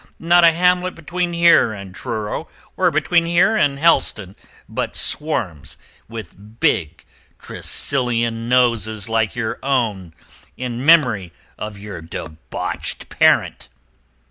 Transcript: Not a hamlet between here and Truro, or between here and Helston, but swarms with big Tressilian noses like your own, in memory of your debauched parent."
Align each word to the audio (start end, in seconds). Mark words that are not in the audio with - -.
Not 0.17 0.43
a 0.43 0.51
hamlet 0.51 0.95
between 0.95 1.31
here 1.31 1.73
and 1.73 1.93
Truro, 1.93 2.47
or 2.75 2.89
between 2.89 3.27
here 3.27 3.55
and 3.55 3.77
Helston, 3.77 4.35
but 4.67 4.95
swarms 4.95 5.77
with 6.09 6.59
big 6.59 7.05
Tressilian 7.37 8.49
noses 8.49 9.07
like 9.07 9.35
your 9.35 9.59
own, 9.61 10.15
in 10.57 10.83
memory 10.83 11.31
of 11.55 11.77
your 11.77 12.01
debauched 12.01 13.09
parent." 13.09 13.69